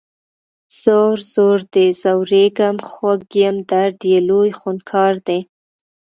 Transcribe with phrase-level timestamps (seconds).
[0.79, 5.39] ځور، ځور دی ځوریږم خوږ یم درد یې لوی خونکار دی